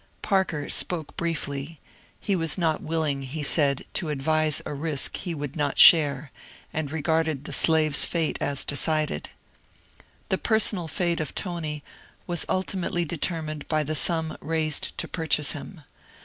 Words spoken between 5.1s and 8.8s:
he would not share, and regarded the slave's fate as